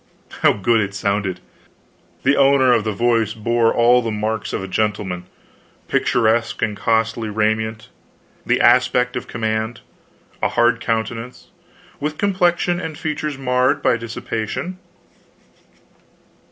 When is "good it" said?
0.53-0.95